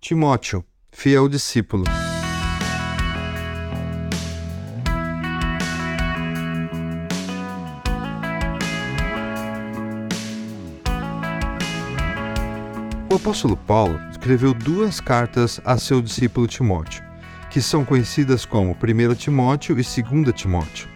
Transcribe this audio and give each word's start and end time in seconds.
Timóteo, 0.00 0.64
fiel 0.90 1.28
discípulo. 1.28 1.84
O 13.10 13.14
apóstolo 13.14 13.58
Paulo 13.58 14.00
escreveu 14.10 14.54
duas 14.54 15.00
cartas 15.00 15.60
a 15.66 15.76
seu 15.76 16.00
discípulo 16.00 16.46
Timóteo, 16.46 17.04
que 17.50 17.60
são 17.60 17.84
conhecidas 17.84 18.46
como 18.46 18.72
1 18.72 19.14
Timóteo 19.16 19.78
e 19.78 19.82
2 19.82 20.34
Timóteo. 20.34 20.88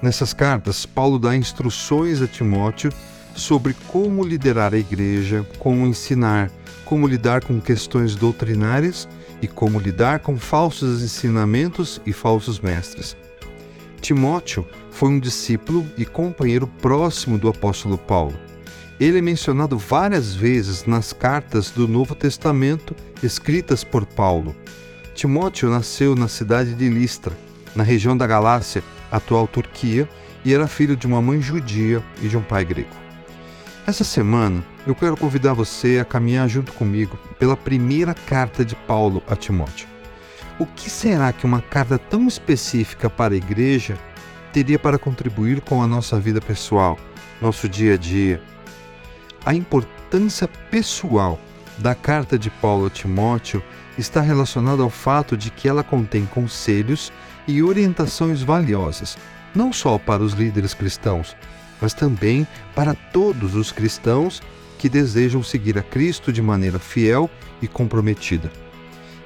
Nessas 0.00 0.32
cartas, 0.32 0.86
Paulo 0.86 1.18
dá 1.18 1.36
instruções 1.36 2.22
a 2.22 2.26
Timóteo 2.26 2.90
sobre 3.36 3.76
como 3.88 4.24
liderar 4.24 4.74
a 4.74 4.78
igreja, 4.78 5.46
como 5.58 5.86
ensinar, 5.86 6.50
como 6.84 7.06
lidar 7.06 7.44
com 7.44 7.60
questões 7.60 8.16
doutrinárias 8.16 9.06
e 9.42 9.46
como 9.46 9.78
lidar 9.78 10.20
com 10.20 10.36
falsos 10.38 11.02
ensinamentos 11.02 12.00
e 12.06 12.12
falsos 12.12 12.58
mestres. 12.58 13.16
Timóteo 14.00 14.66
foi 14.90 15.10
um 15.10 15.20
discípulo 15.20 15.86
e 15.98 16.06
companheiro 16.06 16.66
próximo 16.80 17.38
do 17.38 17.48
apóstolo 17.48 17.98
Paulo. 17.98 18.34
Ele 18.98 19.18
é 19.18 19.22
mencionado 19.22 19.76
várias 19.76 20.34
vezes 20.34 20.86
nas 20.86 21.12
cartas 21.12 21.70
do 21.70 21.86
Novo 21.86 22.14
Testamento 22.14 22.96
escritas 23.22 23.84
por 23.84 24.06
Paulo. 24.06 24.56
Timóteo 25.14 25.68
nasceu 25.68 26.14
na 26.14 26.28
cidade 26.28 26.74
de 26.74 26.88
Listra, 26.88 27.36
na 27.74 27.82
região 27.82 28.16
da 28.16 28.26
Galácia, 28.26 28.82
atual 29.10 29.46
Turquia, 29.46 30.08
e 30.44 30.54
era 30.54 30.66
filho 30.66 30.96
de 30.96 31.06
uma 31.06 31.20
mãe 31.20 31.42
judia 31.42 32.02
e 32.22 32.28
de 32.28 32.36
um 32.36 32.42
pai 32.42 32.64
grego. 32.64 33.05
Essa 33.86 34.02
semana, 34.02 34.64
eu 34.84 34.96
quero 34.96 35.16
convidar 35.16 35.52
você 35.52 36.00
a 36.00 36.04
caminhar 36.04 36.48
junto 36.48 36.72
comigo 36.72 37.16
pela 37.38 37.56
primeira 37.56 38.14
carta 38.14 38.64
de 38.64 38.74
Paulo 38.74 39.22
a 39.28 39.36
Timóteo. 39.36 39.86
O 40.58 40.66
que 40.66 40.90
será 40.90 41.32
que 41.32 41.46
uma 41.46 41.62
carta 41.62 41.96
tão 41.96 42.26
específica 42.26 43.08
para 43.08 43.34
a 43.34 43.36
igreja 43.36 43.96
teria 44.52 44.76
para 44.76 44.98
contribuir 44.98 45.60
com 45.60 45.80
a 45.80 45.86
nossa 45.86 46.18
vida 46.18 46.40
pessoal, 46.40 46.98
nosso 47.40 47.68
dia 47.68 47.94
a 47.94 47.96
dia? 47.96 48.42
A 49.44 49.54
importância 49.54 50.48
pessoal 50.68 51.38
da 51.78 51.94
carta 51.94 52.36
de 52.36 52.50
Paulo 52.50 52.86
a 52.86 52.90
Timóteo 52.90 53.62
está 53.96 54.20
relacionada 54.20 54.82
ao 54.82 54.90
fato 54.90 55.36
de 55.36 55.48
que 55.48 55.68
ela 55.68 55.84
contém 55.84 56.26
conselhos 56.26 57.12
e 57.46 57.62
orientações 57.62 58.42
valiosas, 58.42 59.16
não 59.54 59.72
só 59.72 59.96
para 59.96 60.24
os 60.24 60.32
líderes 60.32 60.74
cristãos, 60.74 61.36
mas 61.80 61.94
também 61.94 62.46
para 62.74 62.94
todos 62.94 63.54
os 63.54 63.72
cristãos 63.72 64.42
que 64.78 64.88
desejam 64.88 65.42
seguir 65.42 65.78
a 65.78 65.82
Cristo 65.82 66.32
de 66.32 66.42
maneira 66.42 66.78
fiel 66.78 67.30
e 67.60 67.68
comprometida. 67.68 68.50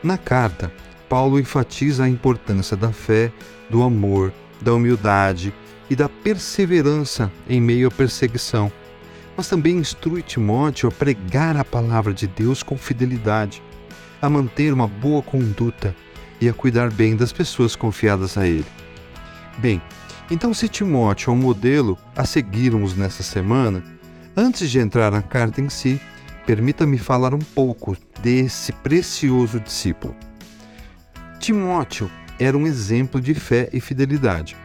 Na 0.02 0.16
carta, 0.16 0.72
Paulo 1.08 1.38
enfatiza 1.38 2.04
a 2.04 2.08
importância 2.08 2.76
da 2.76 2.92
fé, 2.92 3.32
do 3.68 3.82
amor, 3.82 4.32
da 4.60 4.72
humildade 4.72 5.52
e 5.88 5.96
da 5.96 6.08
perseverança 6.08 7.30
em 7.48 7.60
meio 7.60 7.88
à 7.88 7.90
perseguição, 7.90 8.70
mas 9.36 9.48
também 9.48 9.76
instrui 9.78 10.22
Timóteo 10.22 10.88
a 10.88 10.92
pregar 10.92 11.56
a 11.56 11.64
palavra 11.64 12.12
de 12.12 12.26
Deus 12.26 12.62
com 12.62 12.76
fidelidade, 12.76 13.62
a 14.22 14.28
manter 14.28 14.72
uma 14.72 14.86
boa 14.86 15.22
conduta 15.22 15.94
e 16.40 16.48
a 16.48 16.52
cuidar 16.52 16.90
bem 16.90 17.16
das 17.16 17.32
pessoas 17.32 17.74
confiadas 17.74 18.38
a 18.38 18.46
ele. 18.46 18.66
Bem, 19.58 19.80
então 20.30 20.54
se 20.54 20.68
Timóteo 20.68 21.30
é 21.30 21.34
um 21.34 21.36
modelo 21.36 21.98
a 22.16 22.24
seguirmos 22.24 22.96
nessa 22.96 23.22
semana, 23.22 23.82
Antes 24.36 24.70
de 24.70 24.78
entrar 24.78 25.10
na 25.10 25.22
carta 25.22 25.60
em 25.60 25.68
si, 25.68 26.00
permita-me 26.46 26.98
falar 26.98 27.34
um 27.34 27.40
pouco 27.40 27.96
desse 28.22 28.72
precioso 28.72 29.58
discípulo. 29.58 30.14
Timóteo 31.40 32.10
era 32.38 32.56
um 32.56 32.66
exemplo 32.66 33.20
de 33.20 33.34
fé 33.34 33.68
e 33.72 33.80
fidelidade. 33.80 34.56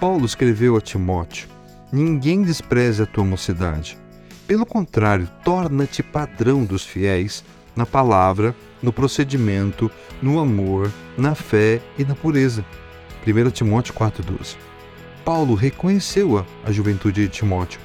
Paulo 0.00 0.24
escreveu 0.24 0.76
a 0.76 0.80
Timóteo: 0.80 1.48
Ninguém 1.92 2.42
despreze 2.42 3.02
a 3.02 3.06
tua 3.06 3.24
mocidade. 3.24 3.98
Pelo 4.46 4.64
contrário, 4.64 5.28
torna-te 5.44 6.02
padrão 6.02 6.64
dos 6.64 6.84
fiéis 6.84 7.44
na 7.76 7.84
palavra, 7.84 8.54
no 8.82 8.92
procedimento, 8.92 9.90
no 10.20 10.40
amor, 10.40 10.90
na 11.16 11.34
fé 11.34 11.80
e 11.98 12.04
na 12.04 12.14
pureza. 12.14 12.64
1 13.24 13.50
Timóteo 13.50 13.94
4,12. 13.94 14.56
Paulo 15.24 15.54
reconheceu 15.54 16.38
a, 16.64 16.72
juventude 16.72 17.22
de 17.22 17.28
Timóteo 17.28 17.80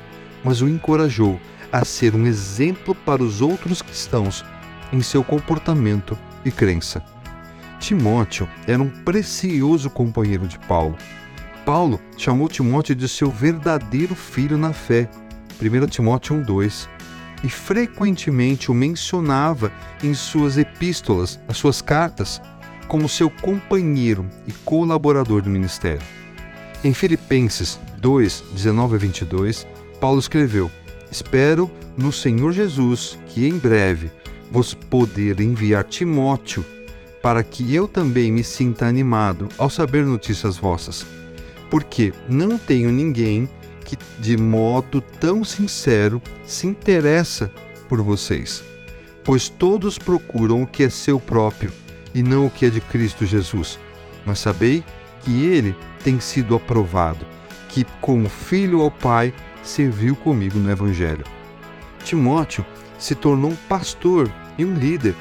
mas 0.45 0.61
o 0.61 0.69
encorajou 0.69 1.41
a 1.71 1.83
ser 1.83 2.15
um 2.15 2.27
exemplo 2.27 2.93
para 2.93 3.23
os 3.23 3.41
outros 3.41 3.81
cristãos 3.81 4.45
em 4.93 5.01
seu 5.01 5.23
comportamento 5.23 6.15
e 6.45 6.51
crença. 6.51 7.03
Timóteo 7.79 8.47
era 8.67 8.81
um 8.81 8.89
precioso 8.89 9.89
companheiro 9.89 10.47
de 10.47 10.59
Paulo. 10.59 10.95
Paulo 11.65 11.99
chamou 12.15 12.47
Timóteo 12.47 12.95
de 12.95 13.09
seu 13.09 13.31
verdadeiro 13.31 14.13
filho 14.13 14.55
na 14.55 14.71
fé, 14.71 15.09
1 15.59 15.87
Timóteo 15.87 16.35
1,2, 16.35 16.87
e 17.43 17.49
frequentemente 17.49 18.69
o 18.69 18.73
mencionava 18.73 19.71
em 20.03 20.13
suas 20.13 20.57
epístolas, 20.57 21.39
as 21.47 21.57
suas 21.57 21.81
cartas, 21.81 22.39
como 22.87 23.09
seu 23.09 23.31
companheiro 23.31 24.29
e 24.47 24.51
colaborador 24.51 25.41
do 25.41 25.49
ministério. 25.49 26.05
Em 26.85 26.93
Filipenses 26.93 27.79
2, 27.97 28.43
19 28.53 28.93
a 28.93 28.99
22, 28.99 29.65
Paulo 29.99 30.19
escreveu: 30.19 30.69
Espero 31.09 31.67
no 31.97 32.11
Senhor 32.11 32.51
Jesus 32.51 33.17
que 33.25 33.47
em 33.47 33.57
breve 33.57 34.11
vos 34.51 34.75
poder 34.75 35.39
enviar 35.39 35.83
Timóteo, 35.85 36.63
para 37.23 37.43
que 37.43 37.73
eu 37.73 37.87
também 37.87 38.31
me 38.31 38.43
sinta 38.43 38.85
animado 38.85 39.49
ao 39.57 39.67
saber 39.67 40.05
notícias 40.05 40.57
vossas. 40.57 41.03
Porque 41.71 42.13
não 42.29 42.55
tenho 42.55 42.91
ninguém 42.91 43.49
que 43.83 43.97
de 44.19 44.37
modo 44.37 45.01
tão 45.19 45.43
sincero 45.43 46.21
se 46.45 46.67
interessa 46.67 47.51
por 47.89 47.99
vocês, 48.03 48.63
pois 49.23 49.49
todos 49.49 49.97
procuram 49.97 50.61
o 50.61 50.67
que 50.67 50.83
é 50.83 50.89
seu 50.91 51.19
próprio 51.19 51.71
e 52.13 52.21
não 52.21 52.45
o 52.45 52.51
que 52.51 52.67
é 52.67 52.69
de 52.69 52.79
Cristo 52.79 53.25
Jesus. 53.25 53.79
Mas 54.23 54.37
sabei 54.37 54.83
que 55.23 55.45
ele 55.45 55.75
tem 56.05 56.19
sido 56.19 56.55
aprovado, 56.55 57.25
que 57.67 57.83
como 57.99 58.29
filho 58.29 58.81
ao 58.81 58.91
Pai 58.91 59.33
serviu 59.63 60.15
comigo 60.15 60.59
no 60.59 60.69
Evangelho. 60.69 61.25
Timóteo 62.03 62.63
se 62.99 63.15
tornou 63.15 63.49
um 63.49 63.55
pastor 63.55 64.31
e 64.55 64.63
um 64.63 64.75
líder. 64.75 65.15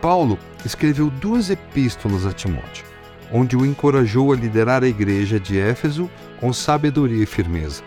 Paulo 0.00 0.38
escreveu 0.64 1.10
duas 1.10 1.50
epístolas 1.50 2.24
a 2.24 2.32
Timóteo, 2.32 2.84
onde 3.32 3.56
o 3.56 3.66
encorajou 3.66 4.32
a 4.32 4.36
liderar 4.36 4.84
a 4.84 4.88
igreja 4.88 5.40
de 5.40 5.58
Éfeso 5.58 6.08
com 6.38 6.52
sabedoria 6.52 7.24
e 7.24 7.26
firmeza. 7.26 7.82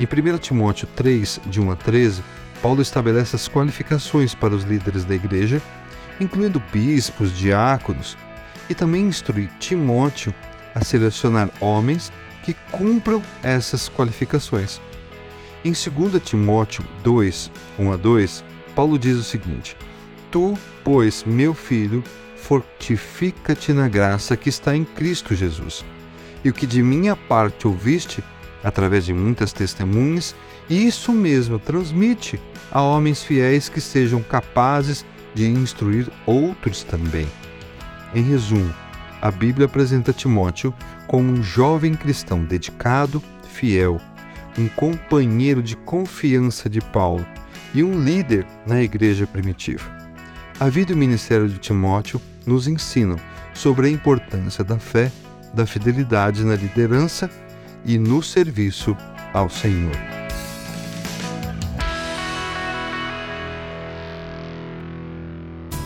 Em 0.00 0.06
1 0.06 0.38
Timóteo 0.38 0.88
3, 0.96 1.42
de 1.44 1.60
1 1.60 1.72
a 1.72 1.76
13, 1.76 2.22
Paulo 2.62 2.80
estabelece 2.80 3.36
as 3.36 3.46
qualificações 3.48 4.34
para 4.34 4.54
os 4.54 4.64
líderes 4.64 5.04
da 5.04 5.14
igreja, 5.14 5.60
incluindo 6.18 6.62
bispos, 6.72 7.36
diáconos, 7.36 8.16
e 8.70 8.74
também 8.74 9.04
instrui 9.04 9.50
Timóteo 9.58 10.34
a 10.74 10.84
selecionar 10.84 11.50
homens 11.60 12.12
que 12.44 12.54
cumpram 12.70 13.22
essas 13.42 13.88
qualificações. 13.88 14.80
Em 15.64 15.72
2 15.72 16.22
Timóteo 16.22 16.84
2, 17.02 17.50
1 17.78 17.92
a 17.92 17.96
2, 17.96 18.44
Paulo 18.74 18.98
diz 18.98 19.16
o 19.16 19.22
seguinte: 19.22 19.76
Tu, 20.30 20.56
pois, 20.82 21.24
meu 21.24 21.52
filho, 21.52 22.02
fortifica-te 22.36 23.72
na 23.72 23.88
graça 23.88 24.36
que 24.36 24.48
está 24.48 24.74
em 24.74 24.84
Cristo 24.84 25.34
Jesus. 25.34 25.84
E 26.42 26.48
o 26.48 26.52
que 26.54 26.66
de 26.66 26.82
minha 26.82 27.14
parte 27.14 27.66
ouviste, 27.66 28.24
através 28.64 29.04
de 29.04 29.12
muitas 29.12 29.52
testemunhas, 29.52 30.34
isso 30.68 31.12
mesmo 31.12 31.58
transmite 31.58 32.40
a 32.70 32.80
homens 32.80 33.22
fiéis 33.22 33.68
que 33.68 33.80
sejam 33.80 34.22
capazes 34.22 35.04
de 35.34 35.46
instruir 35.46 36.08
outros 36.24 36.82
também. 36.82 37.28
Em 38.14 38.22
resumo, 38.22 38.72
a 39.20 39.30
Bíblia 39.30 39.66
apresenta 39.66 40.12
Timóteo 40.12 40.74
como 41.06 41.30
um 41.30 41.42
jovem 41.42 41.94
cristão 41.94 42.44
dedicado, 42.44 43.22
fiel, 43.52 44.00
um 44.58 44.68
companheiro 44.68 45.62
de 45.62 45.76
confiança 45.76 46.68
de 46.68 46.80
Paulo 46.80 47.26
e 47.74 47.82
um 47.82 48.02
líder 48.02 48.46
na 48.66 48.82
igreja 48.82 49.26
primitiva. 49.26 49.84
A 50.58 50.68
vida 50.68 50.92
e 50.92 50.94
o 50.94 50.98
ministério 50.98 51.48
de 51.48 51.58
Timóteo 51.58 52.20
nos 52.46 52.66
ensinam 52.66 53.16
sobre 53.54 53.86
a 53.86 53.90
importância 53.90 54.64
da 54.64 54.78
fé, 54.78 55.10
da 55.54 55.66
fidelidade 55.66 56.44
na 56.44 56.54
liderança 56.54 57.30
e 57.84 57.98
no 57.98 58.22
serviço 58.22 58.96
ao 59.32 59.48
Senhor. 59.48 60.19